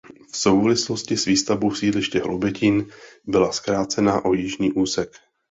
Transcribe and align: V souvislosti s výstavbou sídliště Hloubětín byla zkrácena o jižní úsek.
V 0.31 0.37
souvislosti 0.37 1.17
s 1.17 1.25
výstavbou 1.25 1.71
sídliště 1.75 2.19
Hloubětín 2.21 2.85
byla 3.25 3.51
zkrácena 3.51 4.25
o 4.25 4.33
jižní 4.33 4.71
úsek. 4.71 5.11